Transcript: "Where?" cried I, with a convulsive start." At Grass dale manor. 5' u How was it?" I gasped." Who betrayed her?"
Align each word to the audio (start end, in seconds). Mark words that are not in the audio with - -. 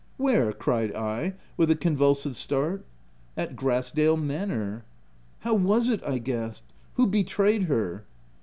"Where?" 0.17 0.51
cried 0.51 0.95
I, 0.95 1.35
with 1.57 1.69
a 1.69 1.75
convulsive 1.75 2.35
start." 2.35 2.87
At 3.37 3.55
Grass 3.55 3.91
dale 3.91 4.17
manor. 4.17 4.77
5' 4.77 4.79
u 4.79 4.79
How 5.41 5.53
was 5.63 5.89
it?" 5.89 6.03
I 6.03 6.17
gasped." 6.17 6.73
Who 6.95 7.05
betrayed 7.05 7.65
her?" 7.65 8.05